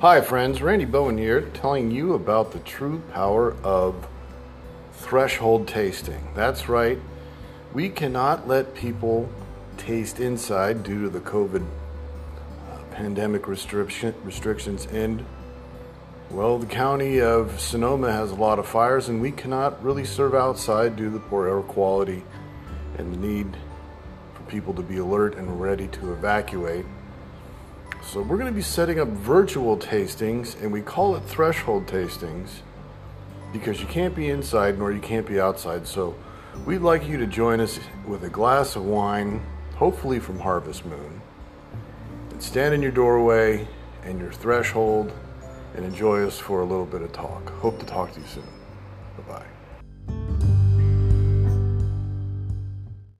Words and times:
Hi, 0.00 0.22
friends. 0.22 0.62
Randy 0.62 0.86
Bowen 0.86 1.18
here, 1.18 1.42
telling 1.52 1.90
you 1.90 2.14
about 2.14 2.52
the 2.52 2.58
true 2.60 3.02
power 3.12 3.54
of 3.62 4.08
threshold 4.92 5.68
tasting. 5.68 6.26
That's 6.34 6.70
right. 6.70 6.98
We 7.74 7.90
cannot 7.90 8.48
let 8.48 8.72
people 8.72 9.28
taste 9.76 10.18
inside 10.18 10.84
due 10.84 11.02
to 11.02 11.10
the 11.10 11.20
COVID 11.20 11.66
uh, 11.66 12.78
pandemic 12.92 13.46
restriction, 13.46 14.14
restrictions 14.24 14.86
end. 14.86 15.22
Well, 16.30 16.58
the 16.58 16.64
county 16.64 17.20
of 17.20 17.60
Sonoma 17.60 18.10
has 18.10 18.30
a 18.30 18.36
lot 18.36 18.58
of 18.58 18.66
fires, 18.66 19.10
and 19.10 19.20
we 19.20 19.32
cannot 19.32 19.84
really 19.84 20.06
serve 20.06 20.34
outside 20.34 20.96
due 20.96 21.10
to 21.10 21.10
the 21.10 21.20
poor 21.20 21.46
air 21.46 21.60
quality 21.60 22.24
and 22.96 23.12
the 23.12 23.18
need 23.18 23.54
for 24.32 24.44
people 24.44 24.72
to 24.72 24.82
be 24.82 24.96
alert 24.96 25.34
and 25.34 25.60
ready 25.60 25.88
to 25.88 26.14
evacuate. 26.14 26.86
So, 28.10 28.20
we're 28.22 28.38
going 28.38 28.50
to 28.50 28.56
be 28.56 28.60
setting 28.60 28.98
up 28.98 29.06
virtual 29.06 29.76
tastings, 29.76 30.60
and 30.60 30.72
we 30.72 30.82
call 30.82 31.14
it 31.14 31.20
threshold 31.20 31.86
tastings 31.86 32.48
because 33.52 33.80
you 33.80 33.86
can't 33.86 34.16
be 34.16 34.30
inside 34.30 34.80
nor 34.80 34.90
you 34.90 34.98
can't 34.98 35.24
be 35.24 35.38
outside. 35.38 35.86
So, 35.86 36.16
we'd 36.66 36.78
like 36.78 37.06
you 37.06 37.18
to 37.18 37.26
join 37.28 37.60
us 37.60 37.78
with 38.04 38.24
a 38.24 38.28
glass 38.28 38.74
of 38.74 38.84
wine, 38.84 39.40
hopefully 39.76 40.18
from 40.18 40.40
Harvest 40.40 40.84
Moon, 40.86 41.22
and 42.30 42.42
stand 42.42 42.74
in 42.74 42.82
your 42.82 42.90
doorway 42.90 43.68
and 44.02 44.18
your 44.18 44.32
threshold 44.32 45.12
and 45.76 45.84
enjoy 45.84 46.26
us 46.26 46.36
for 46.36 46.62
a 46.62 46.64
little 46.64 46.86
bit 46.86 47.02
of 47.02 47.12
talk. 47.12 47.48
Hope 47.60 47.78
to 47.78 47.86
talk 47.86 48.12
to 48.14 48.18
you 48.18 48.26
soon. 48.26 48.42
Bye 49.18 49.34
bye. 49.34 49.59